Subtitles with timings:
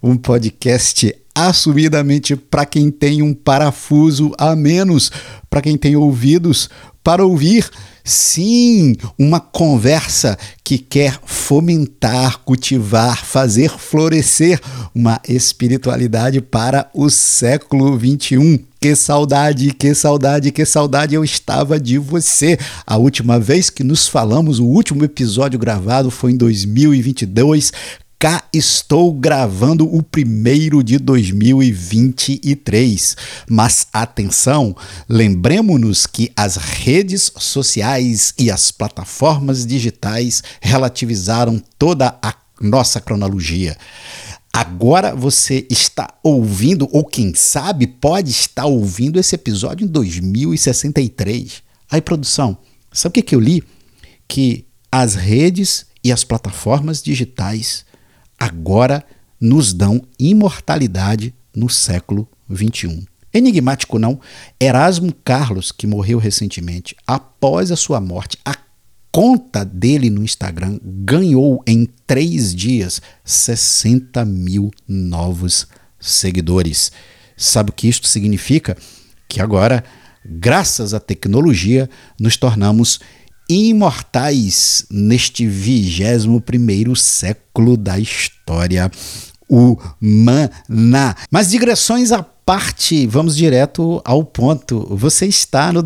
[0.00, 5.10] um podcast assumidamente para quem tem um parafuso a menos,
[5.48, 6.70] para quem tem ouvidos
[7.02, 7.68] para ouvir.
[8.10, 14.60] Sim, uma conversa que quer fomentar, cultivar, fazer florescer
[14.92, 18.58] uma espiritualidade para o século 21.
[18.80, 22.58] Que saudade, que saudade, que saudade eu estava de você.
[22.84, 27.72] A última vez que nos falamos, o último episódio gravado foi em 2022
[28.20, 33.16] cá estou gravando o primeiro de 2023.
[33.48, 34.76] Mas atenção,
[35.08, 43.74] lembremos-nos que as redes sociais e as plataformas digitais relativizaram toda a nossa cronologia.
[44.52, 51.62] Agora você está ouvindo, ou quem sabe pode estar ouvindo esse episódio em 2063.
[51.90, 52.58] Aí, produção,
[52.92, 53.64] sabe o que, que eu li?
[54.28, 57.88] Que as redes e as plataformas digitais
[58.40, 59.04] agora
[59.38, 63.06] nos dão imortalidade no século XXI.
[63.32, 64.18] Enigmático não,
[64.58, 68.56] Erasmo Carlos, que morreu recentemente, após a sua morte, a
[69.12, 75.68] conta dele no Instagram ganhou em três dias 60 mil novos
[75.98, 76.90] seguidores.
[77.36, 78.76] Sabe o que isto significa?
[79.28, 79.84] Que agora,
[80.24, 81.88] graças à tecnologia,
[82.18, 83.00] nos tornamos
[83.50, 88.90] imortais neste vigésimo primeiro século da história
[89.48, 91.16] humana.
[91.30, 94.86] Mas digressões à parte, vamos direto ao ponto.
[94.96, 95.82] Você está no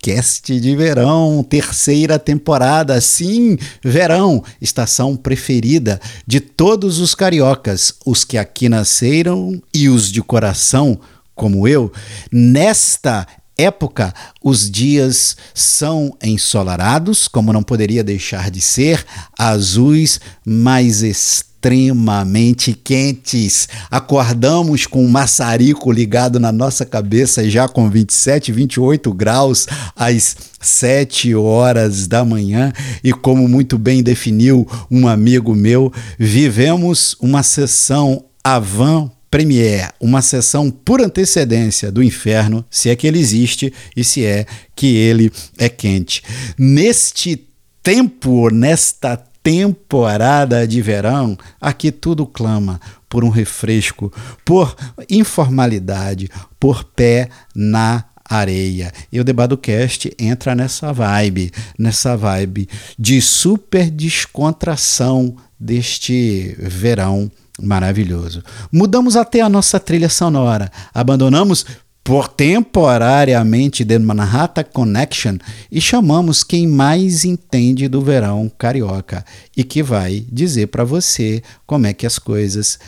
[0.00, 3.00] Cast de verão, terceira temporada.
[3.00, 10.22] Sim, verão, estação preferida de todos os cariocas, os que aqui nasceram e os de
[10.22, 10.98] coração,
[11.34, 11.92] como eu.
[12.32, 13.26] Nesta
[13.58, 19.04] época, os dias são ensolarados, como não poderia deixar de ser,
[19.36, 23.68] azuis, mais extremamente quentes.
[23.90, 29.66] Acordamos com um maçarico ligado na nossa cabeça já com 27, 28 graus
[29.96, 37.42] às 7 horas da manhã e como muito bem definiu um amigo meu, vivemos uma
[37.42, 44.02] sessão avant Premiere, uma sessão por antecedência do inferno, se é que ele existe e
[44.02, 46.22] se é que ele é quente.
[46.56, 47.46] Neste
[47.82, 54.12] tempo, nesta temporada de verão, aqui tudo clama por um refresco,
[54.44, 54.76] por
[55.08, 56.28] informalidade,
[56.58, 58.92] por pé na areia.
[59.10, 62.68] E o Debaducast entra nessa vibe, nessa vibe
[62.98, 67.30] de super descontração deste verão
[67.60, 68.42] maravilhoso.
[68.72, 71.66] Mudamos até a nossa trilha sonora, abandonamos
[72.04, 75.36] por temporariamente The Manhattan Connection
[75.70, 79.22] e chamamos quem mais entende do verão carioca
[79.54, 82.78] e que vai dizer para você como é que as coisas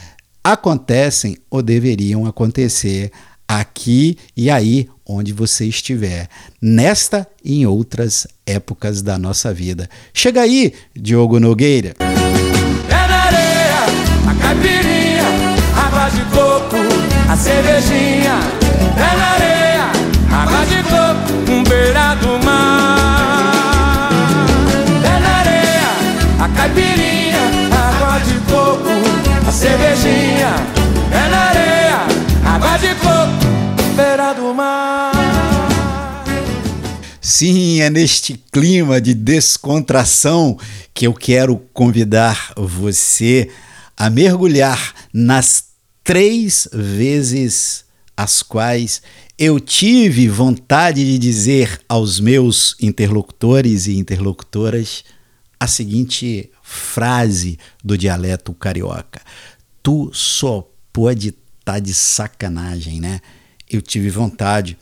[0.42, 3.12] acontecem ou deveriam acontecer
[3.46, 6.28] aqui e aí onde você estiver,
[6.62, 9.90] nesta e em outras épocas da nossa vida.
[10.14, 11.94] Chega aí, Diogo Nogueira.
[14.30, 15.24] A caipirinha,
[15.76, 16.76] água de coco,
[17.28, 18.60] a cervejinha
[18.94, 19.90] Pé na areia,
[20.30, 24.10] água de coco, um beira do mar.
[25.02, 25.90] Pé na areia,
[26.38, 27.40] a caipirinha,
[27.72, 30.54] água de coco, a cervejinha.
[31.10, 31.98] Pé na areia,
[32.44, 35.12] água de coco, beira do mar.
[37.20, 40.58] Sim, é neste clima de descontração
[40.92, 43.48] que eu quero convidar você
[44.00, 45.72] a mergulhar nas
[46.02, 47.84] três vezes
[48.16, 49.02] as quais
[49.38, 55.04] eu tive vontade de dizer aos meus interlocutores e interlocutoras
[55.60, 59.20] a seguinte frase do dialeto carioca:
[59.82, 63.20] Tu só pode estar tá de sacanagem, né?
[63.68, 64.78] Eu tive vontade,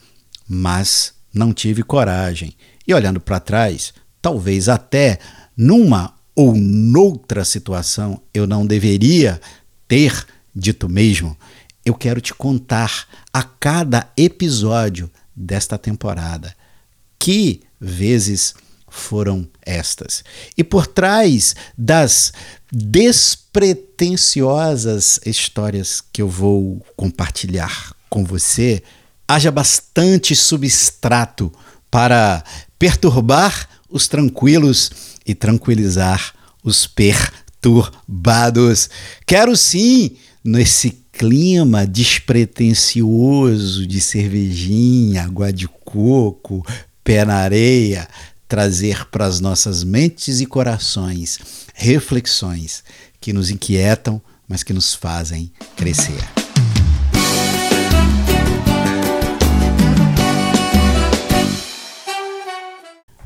[0.48, 2.54] mas não tive coragem.
[2.86, 3.92] E olhando para trás,
[4.22, 5.18] talvez até
[5.56, 9.40] numa ou noutra situação eu não deveria
[9.88, 10.24] ter
[10.54, 11.36] dito mesmo
[11.84, 16.54] eu quero te contar a cada episódio desta temporada
[17.18, 18.54] que vezes
[18.90, 20.22] foram estas.
[20.56, 22.32] E por trás das
[22.70, 28.80] despretensiosas histórias que eu vou compartilhar com você,
[29.26, 31.52] haja bastante substrato
[31.90, 32.44] para
[32.78, 36.32] perturbar os tranquilos e tranquilizar
[36.64, 38.88] os perturbados.
[39.26, 46.64] Quero sim, nesse clima despretensioso de cervejinha, água de coco,
[47.04, 48.08] pé na areia,
[48.48, 51.38] trazer para as nossas mentes e corações
[51.74, 52.82] reflexões
[53.20, 56.47] que nos inquietam, mas que nos fazem crescer.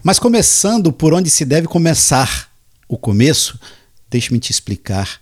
[0.03, 2.51] Mas começando por onde se deve começar
[2.89, 3.59] o começo,
[4.11, 5.21] deixe-me te explicar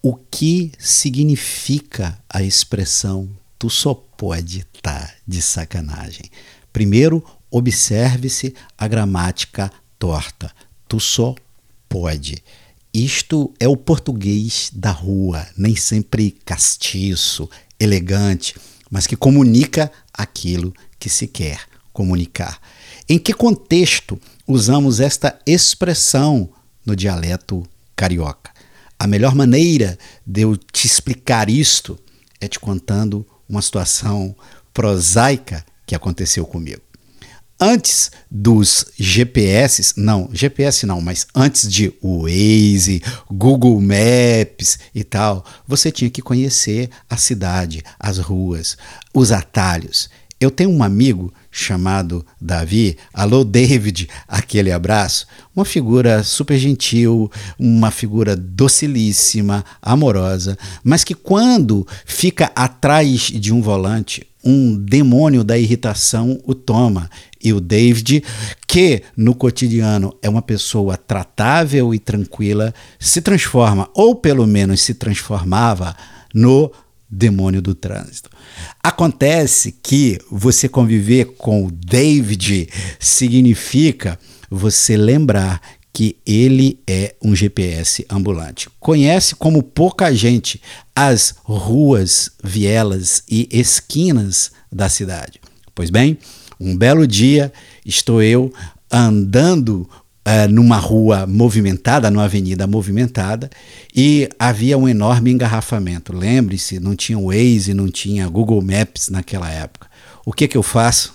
[0.00, 3.28] o que significa a expressão
[3.58, 6.24] tu só pode estar tá de sacanagem.
[6.72, 10.52] Primeiro, observe-se a gramática torta.
[10.88, 11.34] Tu só
[11.88, 12.42] pode.
[12.94, 17.48] Isto é o português da rua, nem sempre castiço,
[17.78, 18.54] elegante,
[18.90, 21.60] mas que comunica aquilo que se quer
[21.92, 22.60] comunicar.
[23.12, 24.18] Em que contexto
[24.48, 26.48] usamos esta expressão
[26.82, 27.62] no dialeto
[27.94, 28.50] carioca?
[28.98, 31.98] A melhor maneira de eu te explicar isto
[32.40, 34.34] é te contando uma situação
[34.72, 36.80] prosaica que aconteceu comigo.
[37.60, 45.92] Antes dos GPS, não, GPS não, mas antes de Waze, Google Maps e tal, você
[45.92, 48.78] tinha que conhecer a cidade, as ruas,
[49.12, 50.08] os atalhos.
[50.42, 55.24] Eu tenho um amigo chamado Davi, alô David, aquele abraço,
[55.54, 63.62] uma figura super gentil, uma figura docilíssima, amorosa, mas que quando fica atrás de um
[63.62, 67.08] volante, um demônio da irritação o toma.
[67.40, 68.24] E o David,
[68.66, 74.94] que no cotidiano é uma pessoa tratável e tranquila, se transforma, ou pelo menos se
[74.94, 75.94] transformava,
[76.34, 76.72] no
[77.12, 78.30] demônio do trânsito.
[78.82, 84.18] Acontece que você conviver com o David significa
[84.50, 85.60] você lembrar
[85.92, 88.70] que ele é um GPS ambulante.
[88.80, 90.60] Conhece como pouca gente
[90.96, 95.38] as ruas, vielas e esquinas da cidade.
[95.74, 96.18] Pois bem,
[96.58, 97.52] um belo dia
[97.84, 98.50] estou eu
[98.90, 99.88] andando
[100.26, 103.50] uh, numa rua movimentada, numa avenida movimentada,
[103.94, 106.16] e havia um enorme engarrafamento.
[106.16, 109.86] Lembre-se, não tinha Waze, não tinha Google Maps naquela época.
[110.24, 111.14] O que que eu faço?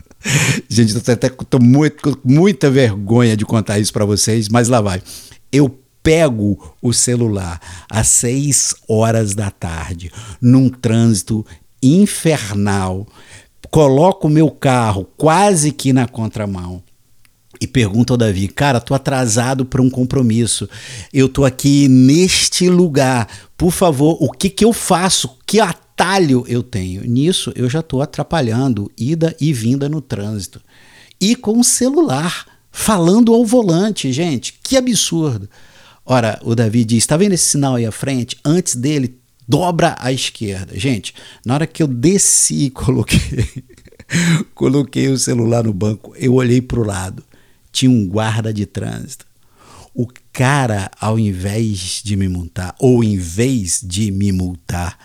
[0.68, 4.80] Gente, eu até tô muito, com muita vergonha de contar isso para vocês, mas lá
[4.80, 5.02] vai.
[5.50, 10.10] Eu pego o celular às seis horas da tarde,
[10.40, 11.46] num trânsito
[11.82, 13.06] infernal,
[13.70, 16.82] coloco o meu carro quase que na contramão
[17.62, 20.68] e pergunto ao Davi, cara, tô atrasado para um compromisso.
[21.12, 23.28] Eu tô aqui neste lugar.
[23.56, 25.38] Por favor, o que que eu faço?
[25.46, 27.04] Que atalho eu tenho?
[27.04, 30.60] Nisso eu já estou atrapalhando ida e vinda no trânsito.
[31.20, 35.48] E com o celular, falando ao volante, gente, que absurdo.
[36.04, 38.36] Ora, o Davi diz: está vendo esse sinal aí à frente?
[38.44, 40.76] Antes dele, dobra à esquerda.
[40.76, 41.14] Gente,
[41.46, 43.48] na hora que eu desci e coloquei,
[44.52, 47.22] coloquei o celular no banco, eu olhei para o lado
[47.72, 49.26] tinha um guarda de trânsito.
[49.94, 54.98] O cara, ao invés de me multar, ou em vez de me multar,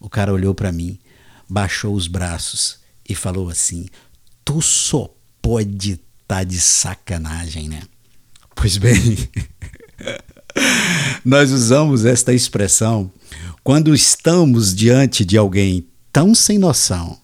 [0.00, 0.98] o cara olhou para mim,
[1.48, 2.78] baixou os braços
[3.08, 3.86] e falou assim:
[4.44, 7.82] Tu só pode estar tá de sacanagem, né?
[8.54, 9.16] Pois bem,
[11.24, 13.10] nós usamos esta expressão
[13.62, 17.18] quando estamos diante de alguém tão sem noção,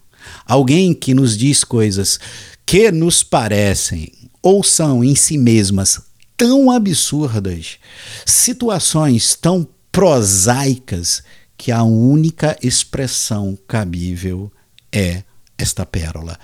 [0.46, 2.18] alguém que nos diz coisas
[2.64, 6.02] que nos parecem ou são em si mesmas
[6.36, 7.78] tão absurdas,
[8.26, 11.22] situações tão prosaicas,
[11.56, 14.52] que a única expressão cabível
[14.92, 15.22] é
[15.56, 16.38] esta pérola.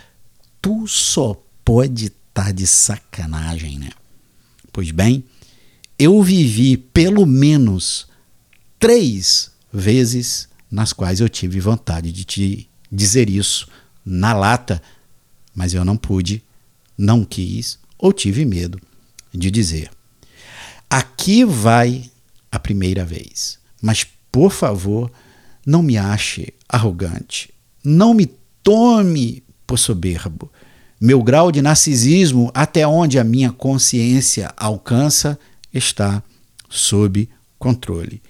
[0.62, 3.90] Tu só pode estar tá de sacanagem, né?
[4.72, 5.22] Pois bem,
[5.98, 8.08] eu vivi pelo menos
[8.78, 13.68] três vezes nas quais eu tive vontade de te dizer isso
[14.02, 14.80] na lata,
[15.54, 16.42] mas eu não pude,
[16.96, 18.80] não quis ou tive medo
[19.32, 19.90] de dizer.
[20.88, 22.10] Aqui vai
[22.50, 25.12] a primeira vez, mas por favor,
[25.66, 27.52] não me ache arrogante,
[27.84, 28.26] não me
[28.62, 30.50] tome por soberbo.
[31.00, 35.38] Meu grau de narcisismo, até onde a minha consciência alcança,
[35.72, 36.22] está
[36.68, 37.28] sob
[37.58, 38.22] controle.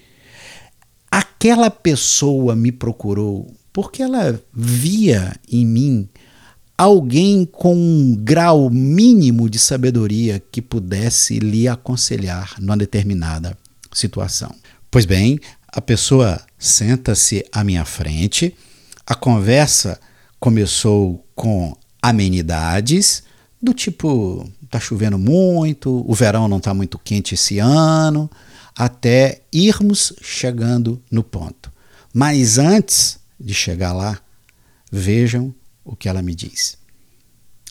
[1.10, 6.08] Aquela pessoa me procurou porque ela via em mim
[6.80, 13.54] alguém com um grau mínimo de sabedoria que pudesse lhe aconselhar numa determinada
[13.92, 14.54] situação.
[14.90, 18.56] Pois bem, a pessoa senta-se à minha frente,
[19.06, 20.00] a conversa
[20.38, 23.24] começou com amenidades,
[23.60, 28.30] do tipo, tá chovendo muito, o verão não está muito quente esse ano,
[28.74, 31.70] até irmos chegando no ponto.
[32.14, 34.18] Mas antes de chegar lá,
[34.90, 36.78] vejam o que ela me diz.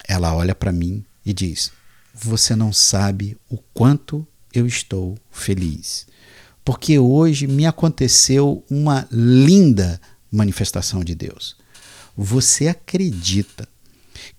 [0.08, 1.72] Ela olha para mim e diz:
[2.14, 6.08] você não sabe o quanto eu estou feliz.
[6.64, 10.00] Porque hoje me aconteceu uma linda
[10.32, 11.56] manifestação de Deus.
[12.16, 13.68] Você acredita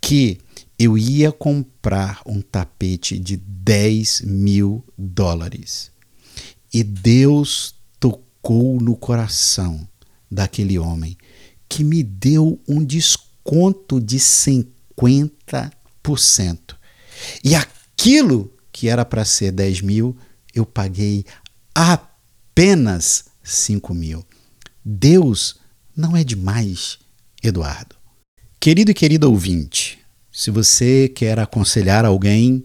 [0.00, 0.38] que
[0.78, 5.90] eu ia comprar um tapete de 10 mil dólares
[6.72, 9.86] e Deus tocou no coração
[10.30, 11.16] daquele homem
[11.68, 12.84] que me deu um
[13.44, 16.76] desconto de 50%.
[17.42, 20.16] E aquilo que era para ser 10 mil,
[20.54, 21.25] eu paguei
[21.75, 24.25] apenas 5 mil.
[24.85, 25.59] Deus
[25.97, 26.99] não é demais,
[27.42, 27.97] Eduardo.
[28.59, 29.99] Querido e querida ouvinte,
[30.30, 32.64] se você quer aconselhar alguém,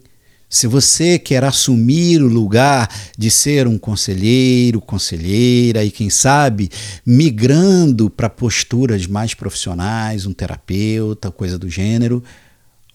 [0.56, 6.70] se você quer assumir o lugar de ser um conselheiro, conselheira e, quem sabe,
[7.06, 12.24] migrando para posturas mais profissionais, um terapeuta, coisa do gênero,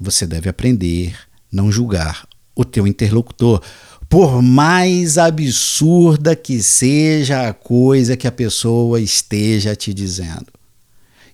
[0.00, 1.14] você deve aprender
[1.52, 2.26] não julgar
[2.56, 3.60] o teu interlocutor,
[4.08, 10.46] por mais absurda que seja a coisa que a pessoa esteja te dizendo.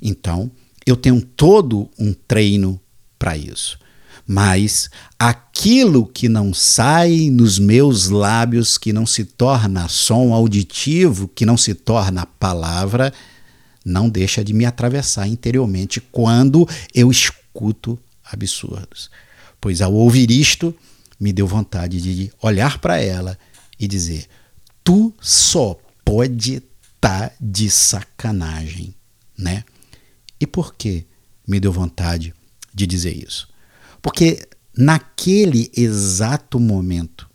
[0.03, 0.51] Então,
[0.85, 2.81] eu tenho todo um treino
[3.17, 3.79] para isso.
[4.27, 11.47] Mas aquilo que não sai nos meus lábios, que não se torna som auditivo, que
[11.47, 13.13] não se torna palavra,
[13.85, 19.11] não deixa de me atravessar interiormente quando eu escuto absurdos.
[19.61, 20.75] Pois ao ouvir isto,
[21.21, 23.39] me deu vontade de olhar para ela
[23.79, 24.27] e dizer:
[24.83, 26.63] Tu só pode
[27.01, 28.93] tá de sacanagem,
[29.39, 29.63] né?
[30.41, 31.07] E por que
[31.47, 32.35] me deu vontade
[32.75, 33.49] de dizer isso?
[34.07, 34.47] Porque
[34.79, 37.29] naquele exato momento,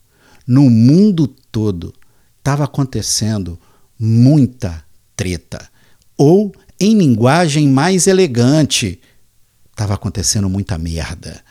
[0.48, 1.94] no mundo todo,
[2.38, 3.60] estava acontecendo
[4.00, 4.82] muita
[5.14, 5.70] treta.
[6.18, 9.02] Ou, em linguagem mais elegante,
[9.70, 11.44] estava acontecendo muita merda.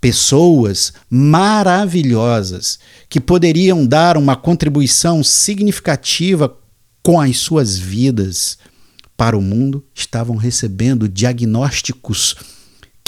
[0.00, 2.78] Pessoas maravilhosas
[3.10, 6.56] que poderiam dar uma contribuição significativa
[7.02, 8.56] com as suas vidas
[9.14, 12.34] para o mundo estavam recebendo diagnósticos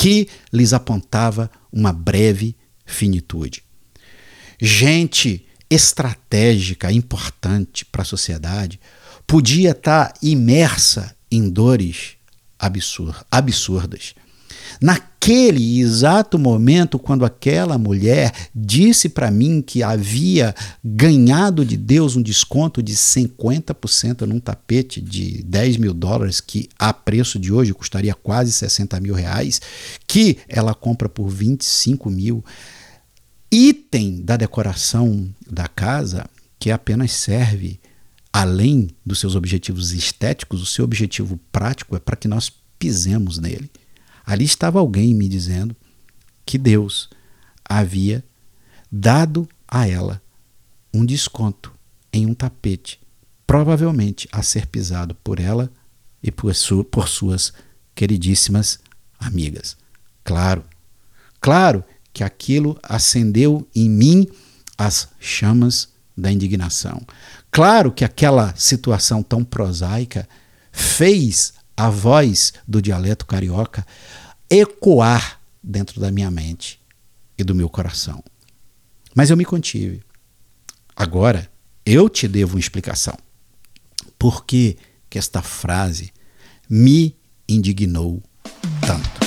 [0.04, 3.64] que lhes apontava uma breve finitude.
[4.60, 8.78] Gente estratégica, importante para a sociedade,
[9.26, 12.16] podia estar tá imersa em dores
[13.30, 14.14] absurdas.
[15.24, 20.54] Naquele exato momento, quando aquela mulher disse para mim que havia
[20.84, 26.92] ganhado de Deus um desconto de 50% num tapete de 10 mil dólares, que a
[26.92, 29.62] preço de hoje custaria quase 60 mil reais,
[30.06, 32.44] que ela compra por 25 mil,
[33.50, 36.26] item da decoração da casa
[36.58, 37.80] que apenas serve
[38.30, 43.70] além dos seus objetivos estéticos, o seu objetivo prático é para que nós pisemos nele.
[44.26, 45.76] Ali estava alguém me dizendo
[46.46, 47.08] que Deus
[47.64, 48.24] havia
[48.90, 50.22] dado a ela
[50.92, 51.72] um desconto
[52.12, 53.00] em um tapete,
[53.46, 55.70] provavelmente a ser pisado por ela
[56.22, 57.52] e por, su por suas
[57.94, 58.78] queridíssimas
[59.18, 59.76] amigas.
[60.22, 60.64] Claro,
[61.40, 64.28] claro que aquilo acendeu em mim
[64.78, 67.02] as chamas da indignação.
[67.50, 70.28] Claro que aquela situação tão prosaica
[70.70, 73.86] fez a voz do dialeto carioca
[74.48, 76.80] ecoar dentro da minha mente
[77.36, 78.22] e do meu coração.
[79.14, 80.02] Mas eu me contive.
[80.94, 81.50] Agora
[81.84, 83.16] eu te devo uma explicação.
[84.18, 84.76] Por que,
[85.10, 86.12] que esta frase
[86.68, 87.16] me
[87.48, 88.22] indignou
[88.80, 89.24] tanto?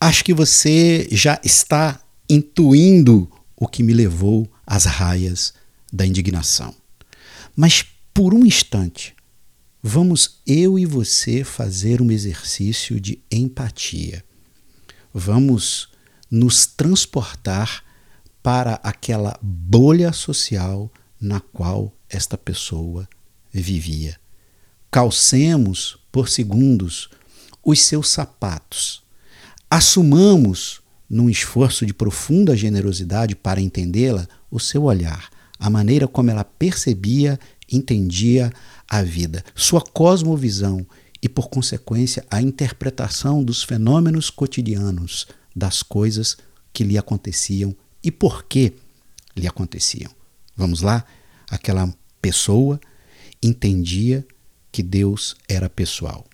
[0.00, 5.54] Acho que você já está intuindo o que me levou às raias
[5.94, 6.74] da indignação.
[7.54, 9.14] Mas por um instante,
[9.80, 14.24] vamos eu e você fazer um exercício de empatia.
[15.12, 15.88] Vamos
[16.28, 17.84] nos transportar
[18.42, 23.08] para aquela bolha social na qual esta pessoa
[23.52, 24.18] vivia.
[24.90, 27.08] Calcemos por segundos
[27.64, 29.00] os seus sapatos.
[29.70, 36.44] Assumamos, num esforço de profunda generosidade para entendê-la, o seu olhar a maneira como ela
[36.44, 37.38] percebia,
[37.70, 38.52] entendia
[38.88, 40.86] a vida, sua cosmovisão
[41.22, 46.36] e, por consequência, a interpretação dos fenômenos cotidianos, das coisas
[46.72, 48.74] que lhe aconteciam e por que
[49.36, 50.10] lhe aconteciam.
[50.56, 51.04] Vamos lá?
[51.48, 52.80] Aquela pessoa
[53.42, 54.26] entendia
[54.70, 56.26] que Deus era pessoal.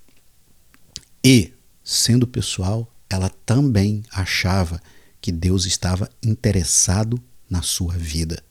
[1.22, 1.52] E,
[1.84, 4.80] sendo pessoal, ela também achava
[5.20, 8.42] que Deus estava interessado na sua vida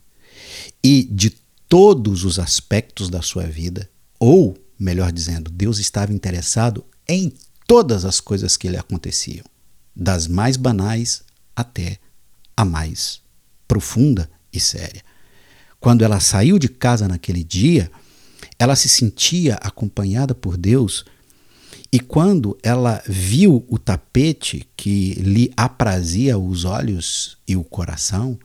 [0.84, 1.32] e de
[1.68, 3.90] todos os aspectos da sua vida,
[4.20, 7.34] ou melhor dizendo, Deus estava interessado em
[7.68, 9.46] todas as coisas que lhe aconteciam,
[9.96, 11.22] das mais banais
[11.56, 12.00] até
[12.56, 13.22] a mais
[13.68, 15.04] profunda e séria.
[15.80, 17.92] Quando ela saiu de casa naquele dia,
[18.58, 21.06] ela se sentia acompanhada por Deus.
[21.92, 28.38] E quando ela viu o tapete que lhe aprazia os olhos e o coração,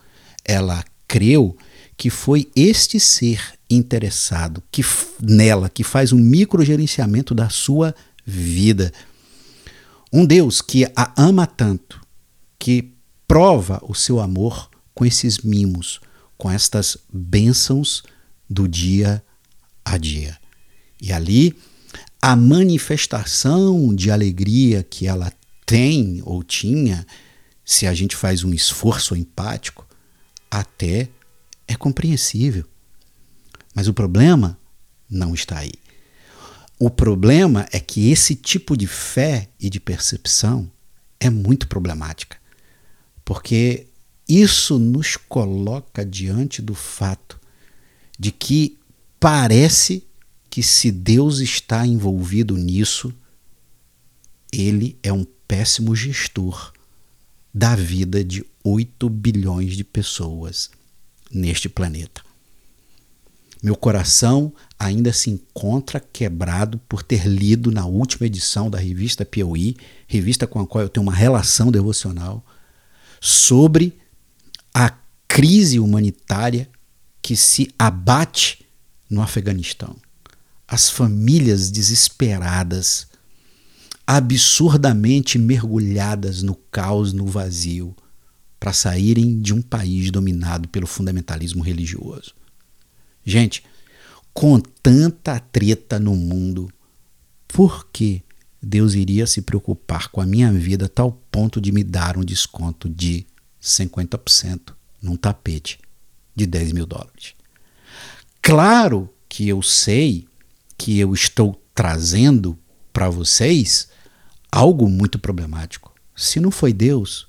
[0.44, 1.56] ela creu
[1.96, 4.82] que foi este ser interessado que
[5.20, 8.92] nela que faz um microgerenciamento da sua vida.
[10.12, 12.00] Um Deus que a ama tanto,
[12.58, 12.92] que
[13.26, 16.00] prova o seu amor com esses mimos,
[16.36, 18.02] com estas bênçãos
[18.48, 19.22] do dia
[19.84, 20.38] a dia.
[21.00, 21.56] E ali,
[22.22, 25.32] a manifestação de alegria que ela
[25.66, 27.06] tem ou tinha,
[27.64, 29.86] se a gente faz um esforço empático,
[30.50, 31.08] até
[31.66, 32.64] é compreensível.
[33.74, 34.58] Mas o problema
[35.08, 35.72] não está aí.
[36.78, 40.70] O problema é que esse tipo de fé e de percepção
[41.20, 42.36] é muito problemática,
[43.24, 43.86] porque
[44.28, 47.40] isso nos coloca diante do fato
[48.18, 48.78] de que
[49.20, 50.04] parece
[50.50, 53.14] que se Deus está envolvido nisso,
[54.52, 56.72] ele é um péssimo gestor
[57.52, 60.70] da vida de 8 bilhões de pessoas
[61.34, 62.22] neste planeta.
[63.62, 69.76] Meu coração ainda se encontra quebrado por ter lido na última edição da revista Piauí,
[70.06, 72.44] revista com a qual eu tenho uma relação devocional,
[73.20, 73.98] sobre
[74.74, 74.92] a
[75.26, 76.68] crise humanitária
[77.22, 78.66] que se abate
[79.08, 79.96] no Afeganistão.
[80.68, 83.06] As famílias desesperadas,
[84.06, 87.96] absurdamente mergulhadas no caos, no vazio,
[88.64, 92.34] para saírem de um país dominado pelo fundamentalismo religioso.
[93.22, 93.62] Gente,
[94.32, 96.72] com tanta treta no mundo,
[97.46, 98.22] por que
[98.62, 102.24] Deus iria se preocupar com a minha vida a tal ponto de me dar um
[102.24, 103.26] desconto de
[103.62, 104.72] 50%
[105.02, 105.78] num tapete
[106.34, 107.34] de 10 mil dólares.
[108.40, 110.26] Claro que eu sei
[110.78, 112.58] que eu estou trazendo
[112.94, 113.88] para vocês
[114.50, 115.94] algo muito problemático.
[116.16, 117.28] Se não foi Deus,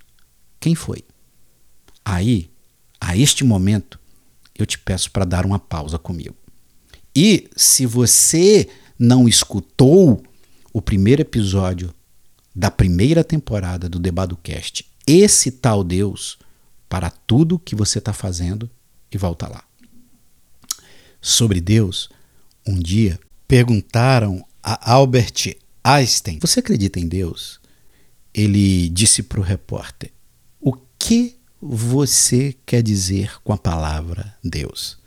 [0.61, 1.03] quem foi?
[2.05, 2.49] Aí,
[3.01, 3.99] a este momento,
[4.55, 6.35] eu te peço para dar uma pausa comigo.
[7.15, 10.23] E se você não escutou
[10.71, 11.93] o primeiro episódio
[12.55, 16.37] da primeira temporada do Cast esse tal Deus
[16.89, 18.69] para tudo que você está fazendo
[19.11, 19.63] e volta lá.
[21.21, 22.09] Sobre Deus,
[22.65, 27.59] um dia perguntaram a Albert Einstein: Você acredita em Deus?
[28.33, 30.11] Ele disse para o repórter:
[30.59, 34.97] O que você quer dizer com a palavra Deus?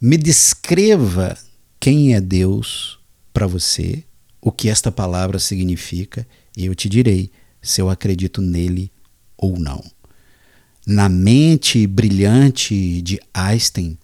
[0.00, 1.36] Me descreva
[1.80, 2.98] quem é Deus
[3.32, 4.04] para você,
[4.40, 7.30] o que esta palavra significa, e eu te direi
[7.62, 8.92] se eu acredito nele
[9.36, 9.82] ou não.
[10.86, 13.98] Na mente brilhante de Einstein,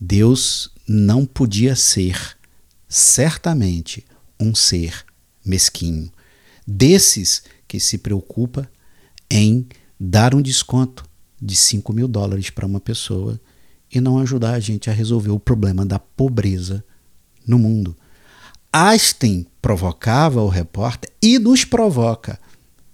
[0.00, 2.36] Deus não podia ser,
[2.88, 4.04] certamente,
[4.38, 5.04] um ser
[5.44, 6.12] mesquinho,
[6.66, 8.70] desses que se preocupa
[9.30, 9.66] em
[9.98, 11.10] dar um desconto
[11.42, 13.40] de 5 mil dólares para uma pessoa
[13.92, 16.84] e não ajudar a gente a resolver o problema da pobreza
[17.44, 17.96] no mundo.
[18.72, 22.38] Einstein provocava o repórter e nos provoca.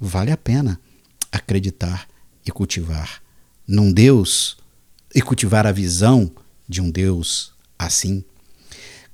[0.00, 0.80] Vale a pena
[1.30, 2.08] acreditar
[2.44, 3.22] e cultivar
[3.66, 4.56] num Deus
[5.14, 6.30] e cultivar a visão
[6.66, 8.24] de um Deus assim.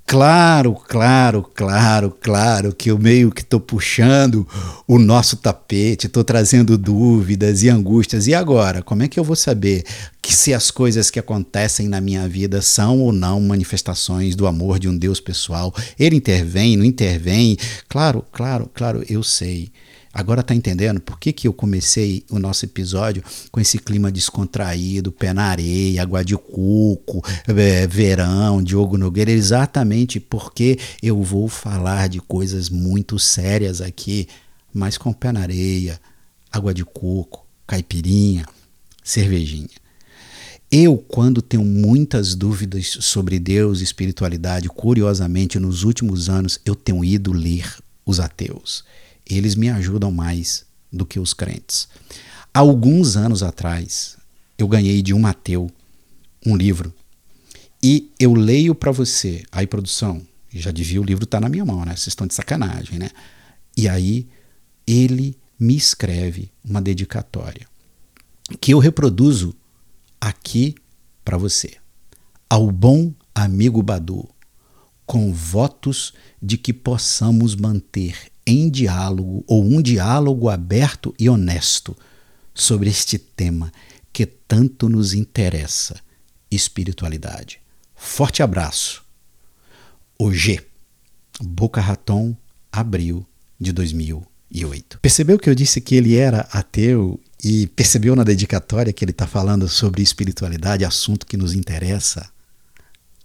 [0.06, 4.46] Claro, claro, claro, claro que eu meio que estou puxando
[4.86, 8.26] o nosso tapete, estou trazendo dúvidas e angústias.
[8.26, 9.82] E agora, como é que eu vou saber
[10.20, 14.78] que se as coisas que acontecem na minha vida são ou não manifestações do amor
[14.78, 15.74] de um Deus pessoal?
[15.98, 17.56] Ele intervém, não intervém?
[17.88, 19.72] Claro, claro, claro, eu sei.
[20.14, 25.10] Agora tá entendendo por que, que eu comecei o nosso episódio com esse clima descontraído,
[25.10, 29.32] pé na areia, água de coco, é, verão, Diogo Nogueira?
[29.32, 34.28] Exatamente porque eu vou falar de coisas muito sérias aqui,
[34.72, 36.00] mas com pé na areia,
[36.52, 38.46] água de coco, caipirinha,
[39.02, 39.68] cervejinha.
[40.70, 47.04] Eu, quando tenho muitas dúvidas sobre Deus e espiritualidade, curiosamente, nos últimos anos, eu tenho
[47.04, 47.68] ido ler
[48.06, 48.84] os ateus
[49.28, 51.88] eles me ajudam mais do que os crentes.
[52.52, 54.16] Alguns anos atrás,
[54.56, 55.70] eu ganhei de um ateu
[56.46, 56.94] um livro
[57.82, 59.42] e eu leio para você.
[59.50, 61.96] Aí, produção, já devia o livro estar tá na minha mão, né?
[61.96, 63.10] Vocês estão de sacanagem, né?
[63.76, 64.28] E aí,
[64.86, 67.66] ele me escreve uma dedicatória
[68.60, 69.54] que eu reproduzo
[70.20, 70.74] aqui
[71.24, 71.76] para você.
[72.48, 74.28] Ao bom amigo Badu,
[75.06, 81.96] com votos de que possamos manter em diálogo ou um diálogo aberto e honesto
[82.54, 83.72] sobre este tema
[84.12, 86.00] que tanto nos interessa,
[86.50, 87.60] espiritualidade.
[87.96, 89.02] Forte abraço.
[90.18, 90.64] O G.
[91.40, 92.36] Boca Raton,
[92.70, 93.26] abril
[93.58, 95.00] de 2008.
[95.00, 99.26] Percebeu que eu disse que ele era ateu e percebeu na dedicatória que ele está
[99.26, 102.30] falando sobre espiritualidade, assunto que nos interessa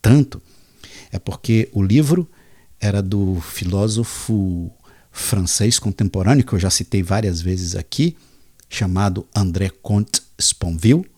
[0.01, 0.41] tanto?
[1.12, 2.29] É porque o livro
[2.79, 4.71] era do filósofo
[5.19, 8.17] francês contemporâneo, que eu já citei várias vezes aqui,
[8.69, 11.10] chamado André Comte Sponville,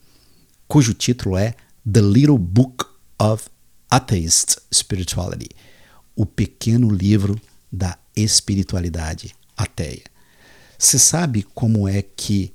[0.67, 1.55] cujo título é
[1.91, 2.85] The Little Book
[3.19, 3.45] of
[3.89, 5.49] Atheist Spirituality
[6.15, 7.39] o pequeno livro
[7.71, 10.03] da espiritualidade ateia.
[10.77, 12.53] Você sabe como é que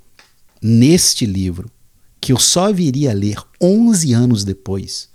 [0.60, 1.70] neste livro,
[2.20, 5.08] que eu só viria a ler 11 anos depois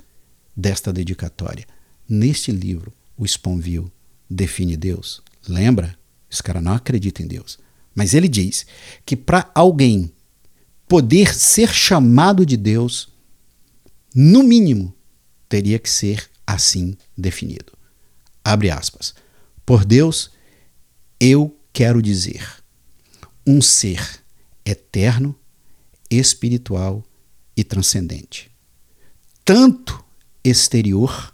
[0.55, 1.65] desta dedicatória,
[2.07, 3.91] neste livro, o Sponville
[4.29, 5.21] define Deus.
[5.47, 5.97] Lembra?
[6.31, 7.59] Esse cara não acredita em Deus.
[7.93, 8.65] Mas ele diz
[9.05, 10.11] que para alguém
[10.87, 13.09] poder ser chamado de Deus,
[14.15, 14.95] no mínimo,
[15.49, 17.73] teria que ser assim definido.
[18.43, 19.13] Abre aspas.
[19.65, 20.31] Por Deus,
[21.19, 22.45] eu quero dizer
[23.45, 24.21] um ser
[24.65, 25.35] eterno,
[26.09, 27.03] espiritual
[27.55, 28.51] e transcendente,
[29.43, 30.03] tanto
[30.43, 31.33] exterior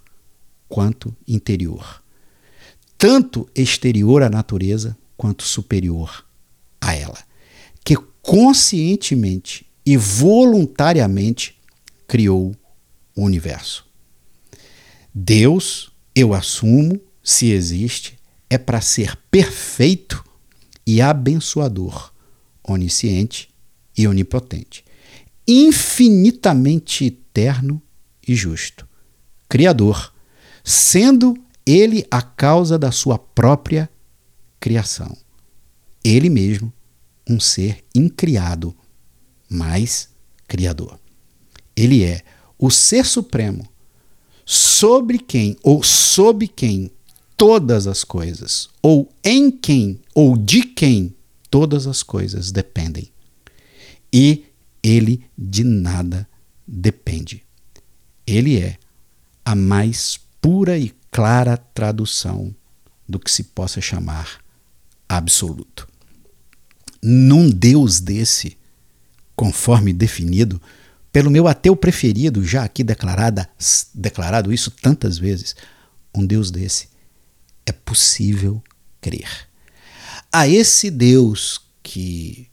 [0.68, 2.02] quanto interior,
[2.98, 6.26] tanto exterior à natureza quanto superior
[6.80, 7.18] a ela,
[7.84, 11.56] que conscientemente e voluntariamente
[12.08, 12.54] criou
[13.14, 13.86] o universo.
[15.14, 18.18] Deus eu assumo, se existe,
[18.50, 20.24] é para ser perfeito
[20.84, 22.12] e abençoador,
[22.62, 23.48] onisciente
[23.96, 24.84] e onipotente,
[25.46, 27.80] infinitamente eterno
[28.26, 28.86] e justo,
[29.48, 30.12] Criador,
[30.64, 31.36] sendo
[31.68, 33.90] ele a causa da sua própria
[34.58, 35.14] criação.
[36.02, 36.72] Ele mesmo,
[37.28, 38.74] um ser incriado,
[39.50, 40.08] mas
[40.46, 40.98] Criador.
[41.76, 42.22] Ele é
[42.58, 43.68] o Ser Supremo
[44.46, 46.90] sobre quem ou sob quem
[47.36, 51.14] todas as coisas, ou em quem ou de quem
[51.50, 53.12] todas as coisas dependem.
[54.10, 54.46] E
[54.82, 56.26] ele de nada
[56.66, 57.44] depende.
[58.26, 58.78] Ele é
[59.44, 62.54] a mais pura e clara tradução
[63.08, 64.40] do que se possa chamar
[65.08, 65.88] absoluto.
[67.02, 68.56] Num Deus desse,
[69.34, 70.60] conforme definido,
[71.12, 73.48] pelo meu ateu preferido, já aqui declarada,
[73.94, 75.56] declarado isso tantas vezes,
[76.14, 76.88] um Deus desse
[77.64, 78.62] é possível
[79.00, 79.48] crer.
[80.32, 82.48] A esse Deus que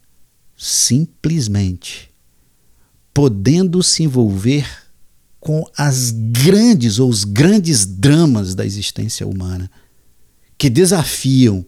[0.57, 2.09] simplesmente
[3.13, 4.84] podendo se envolver
[5.45, 9.69] com as grandes ou os grandes dramas da existência humana
[10.57, 11.63] que desafiam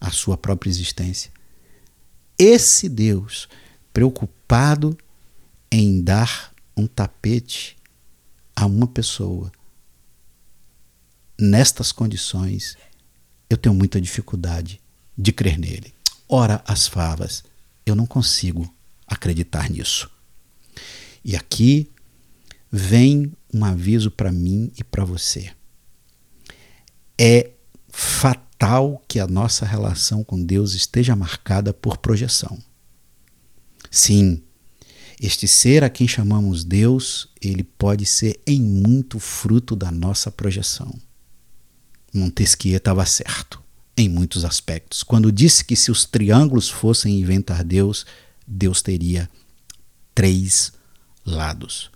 [0.00, 1.30] a sua própria existência.
[2.36, 3.48] Esse Deus
[3.92, 4.98] preocupado
[5.70, 7.76] em dar um tapete
[8.56, 9.52] a uma pessoa
[11.38, 12.76] nestas condições,
[13.48, 14.80] eu tenho muita dificuldade
[15.16, 15.94] de crer nele.
[16.28, 17.44] Ora, as favas,
[17.86, 18.68] eu não consigo
[19.06, 20.10] acreditar nisso.
[21.24, 21.88] E aqui
[22.70, 25.50] vem um aviso para mim e para você.
[27.18, 27.50] É
[27.88, 32.58] fatal que a nossa relação com Deus esteja marcada por projeção.
[33.90, 34.42] Sim,
[35.20, 40.94] este ser a quem chamamos Deus, ele pode ser em muito fruto da nossa projeção.
[42.14, 43.62] Montesquieu estava certo
[43.96, 45.02] em muitos aspectos.
[45.02, 48.06] Quando disse que se os triângulos fossem inventar Deus,
[48.46, 49.28] Deus teria
[50.14, 50.72] três
[51.24, 51.90] lados.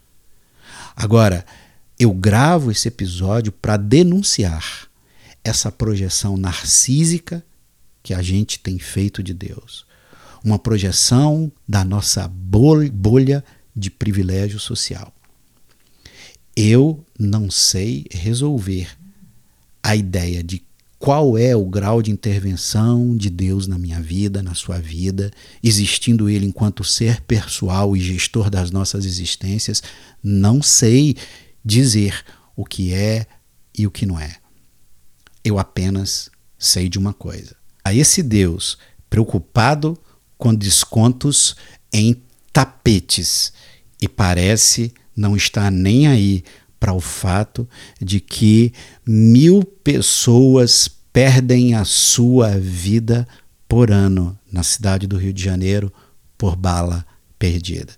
[0.95, 1.45] Agora,
[1.99, 4.89] eu gravo esse episódio para denunciar
[5.45, 7.45] essa projeção narcísica
[8.03, 9.87] que a gente tem feito de Deus
[10.45, 15.13] uma projeção da nossa bolha de privilégio social.
[16.57, 18.91] Eu não sei resolver
[19.83, 20.63] a ideia de
[21.03, 26.31] qual é o grau de intervenção de Deus na minha vida, na sua vida, existindo
[26.31, 29.83] Ele enquanto ser pessoal e gestor das nossas existências,
[30.23, 31.17] não sei
[31.65, 33.27] dizer o que é
[33.77, 34.37] e o que não é.
[35.45, 37.57] Eu apenas sei de uma coisa.
[37.85, 38.79] A esse Deus
[39.11, 39.99] preocupado
[40.39, 41.57] com descontos
[41.93, 43.53] em tapetes
[44.01, 46.45] e parece não estar nem aí
[46.83, 47.69] para o fato
[48.01, 48.73] de que
[49.07, 53.25] mil pessoas perdem a sua vida
[53.69, 55.93] por ano na cidade do Rio de Janeiro
[56.37, 57.07] por bala
[57.39, 57.93] perdida.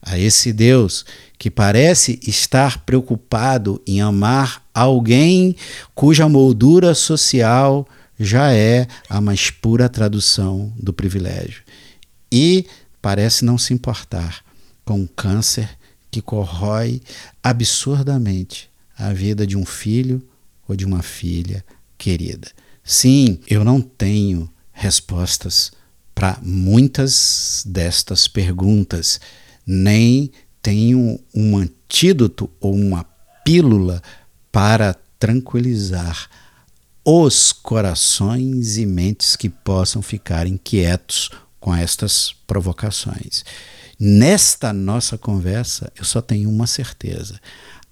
[0.00, 1.04] a esse Deus
[1.38, 5.54] que parece estar preocupado em amar alguém
[5.94, 7.86] cuja moldura social
[8.18, 11.62] já é a mais pura tradução do privilégio.
[12.32, 12.64] E
[13.02, 14.42] parece não se importar
[14.82, 15.68] com o câncer
[16.10, 17.00] que corrói
[17.42, 20.22] absurdamente a vida de um filho
[20.68, 21.64] ou de uma filha
[21.96, 22.48] querida.
[22.84, 25.72] Sim, eu não tenho respostas
[26.14, 29.20] para muitas destas perguntas,
[29.66, 30.30] nem
[30.62, 33.04] tenho um antídoto ou uma
[33.44, 34.02] pílula
[34.52, 36.28] para tranquilizar
[37.04, 43.44] os corações e mentes que possam ficar inquietos com estas provocações.
[44.02, 47.38] Nesta nossa conversa, eu só tenho uma certeza.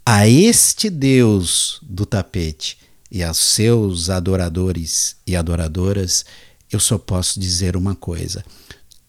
[0.07, 2.79] A este Deus do tapete
[3.11, 6.25] e aos seus adoradores e adoradoras,
[6.73, 8.43] eu só posso dizer uma coisa: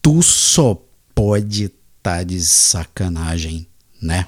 [0.01, 0.77] tu só
[1.15, 3.65] pode estar tá de sacanagem,
[4.01, 4.25] né?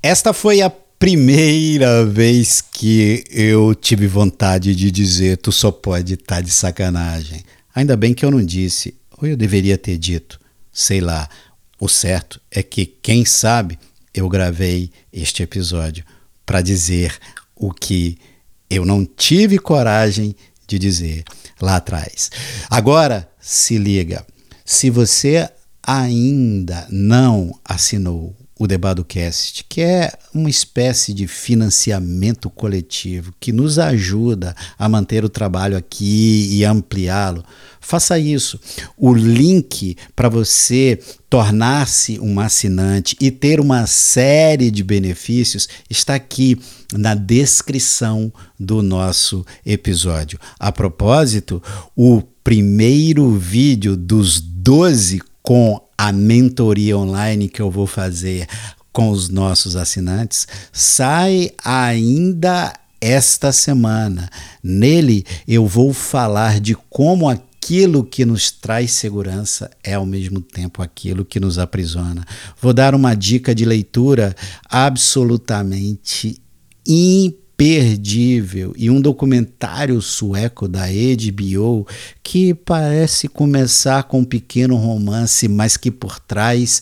[0.00, 6.36] Esta foi a primeira vez que eu tive vontade de dizer tu só pode estar
[6.36, 7.44] tá de sacanagem.
[7.74, 10.40] Ainda bem que eu não disse, ou eu deveria ter dito,
[10.72, 11.28] sei lá.
[11.80, 13.78] O certo é que, quem sabe,
[14.12, 16.04] eu gravei este episódio
[16.44, 17.16] para dizer
[17.54, 18.18] o que
[18.68, 20.34] eu não tive coragem
[20.66, 21.22] de dizer
[21.60, 22.30] lá atrás.
[22.68, 24.26] Agora, se liga.
[24.64, 25.48] Se você
[25.82, 34.54] ainda não assinou o DebadoCast, que é uma espécie de financiamento coletivo que nos ajuda
[34.76, 37.44] a manter o trabalho aqui e ampliá-lo,
[37.80, 38.58] faça isso.
[38.96, 40.98] O link para você
[41.30, 46.58] tornar-se um assinante e ter uma série de benefícios está aqui
[46.92, 50.38] na descrição do nosso episódio.
[50.58, 51.62] A propósito,
[51.94, 58.46] o primeiro vídeo dos 12 com a mentoria online que eu vou fazer
[58.92, 64.30] com os nossos assinantes sai ainda esta semana.
[64.62, 70.80] Nele eu vou falar de como aquilo que nos traz segurança é ao mesmo tempo
[70.80, 72.24] aquilo que nos aprisiona.
[72.62, 74.34] Vou dar uma dica de leitura
[74.70, 76.40] absolutamente
[76.86, 81.88] imperdível imperdível e um documentário sueco da HBO
[82.22, 86.80] que parece começar com um pequeno romance, mas que por trás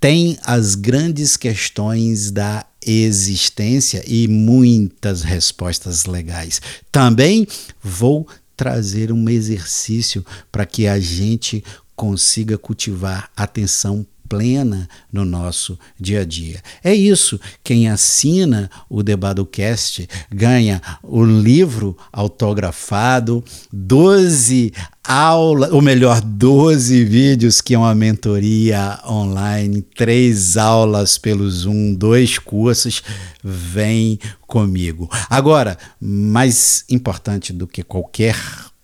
[0.00, 6.60] tem as grandes questões da existência e muitas respostas legais.
[6.90, 7.46] Também
[7.80, 8.26] vou
[8.56, 11.62] trazer um exercício para que a gente
[11.94, 16.62] consiga cultivar atenção plena no nosso dia a dia.
[16.84, 17.40] É isso.
[17.64, 27.74] Quem assina o DebadoCast ganha o livro autografado, 12 aulas, ou melhor, 12 vídeos que
[27.74, 33.02] é uma mentoria online, três aulas pelo Zoom, dois cursos.
[33.42, 35.08] Vem comigo.
[35.30, 38.36] Agora, mais importante do que qualquer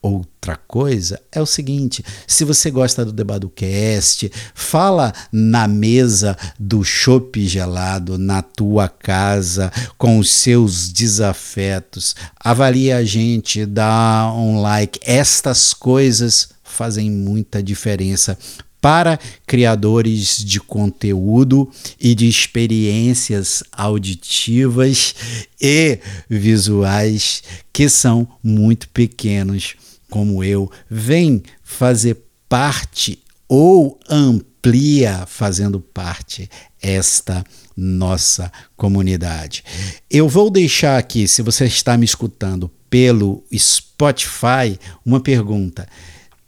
[0.05, 7.47] Outra coisa é o seguinte: se você gosta do Debadocast, fala na mesa do chopp
[7.47, 15.01] gelado na tua casa com os seus desafetos, avalie a gente, dá um like.
[15.03, 18.37] Estas coisas fazem muita diferença
[18.83, 25.15] para criadores de conteúdo e de experiências auditivas
[25.59, 29.77] e visuais que são muito pequenos
[30.15, 36.49] como eu, vem fazer parte ou amplia fazendo parte
[36.81, 37.43] esta
[37.77, 39.65] nossa comunidade.
[40.09, 45.85] Eu vou deixar aqui, se você está me escutando pelo Spotify, uma pergunta.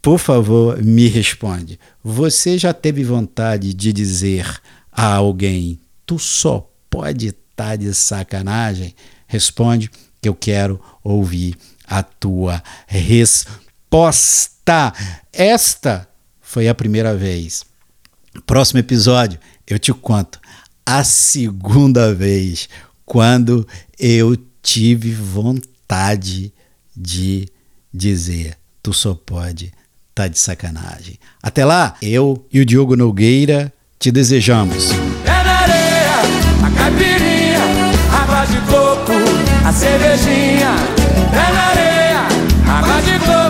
[0.01, 1.77] Por favor, me responde.
[2.01, 4.49] Você já teve vontade de dizer
[4.89, 8.95] a alguém: "Tu só pode estar tá de sacanagem"?
[9.27, 13.53] Responde que eu quero ouvir a tua resposta.
[15.31, 16.07] Esta
[16.41, 17.65] foi a primeira vez.
[18.45, 20.39] Próximo episódio eu te conto
[20.85, 22.69] a segunda vez
[23.05, 26.53] quando eu tive vontade
[26.95, 27.47] de
[27.93, 29.71] dizer: tu só pode
[30.13, 31.19] tá de sacanagem.
[31.43, 34.89] Até lá, eu e o Diogo Nogueira te desejamos.
[35.23, 37.59] É areia, a caipirinha,
[38.11, 39.13] água de coco,
[39.63, 40.96] a cervejinha
[41.31, 42.21] é na areia,
[42.77, 43.46] água de coco,